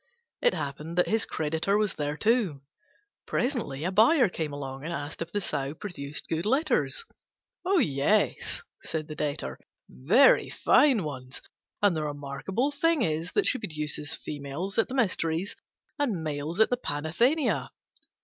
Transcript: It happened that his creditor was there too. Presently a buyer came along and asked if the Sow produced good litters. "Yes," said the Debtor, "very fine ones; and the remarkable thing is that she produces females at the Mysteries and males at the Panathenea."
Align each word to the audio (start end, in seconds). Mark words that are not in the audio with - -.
It 0.41 0.55
happened 0.55 0.97
that 0.97 1.09
his 1.09 1.25
creditor 1.27 1.77
was 1.77 1.93
there 1.93 2.17
too. 2.17 2.63
Presently 3.27 3.83
a 3.83 3.91
buyer 3.91 4.29
came 4.29 4.51
along 4.51 4.83
and 4.83 4.91
asked 4.91 5.21
if 5.21 5.31
the 5.31 5.39
Sow 5.41 5.75
produced 5.75 6.27
good 6.27 6.43
litters. 6.43 7.05
"Yes," 7.63 8.63
said 8.81 9.07
the 9.07 9.13
Debtor, 9.13 9.59
"very 9.87 10.49
fine 10.49 11.03
ones; 11.03 11.39
and 11.83 11.95
the 11.95 12.01
remarkable 12.03 12.71
thing 12.71 13.03
is 13.03 13.31
that 13.33 13.45
she 13.45 13.59
produces 13.59 14.15
females 14.15 14.79
at 14.79 14.87
the 14.87 14.95
Mysteries 14.95 15.55
and 15.99 16.23
males 16.23 16.59
at 16.59 16.71
the 16.71 16.77
Panathenea." 16.77 17.69